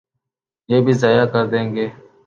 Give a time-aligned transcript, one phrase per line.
[0.69, 1.87] یہ بھی ضائع کر دیں گے۔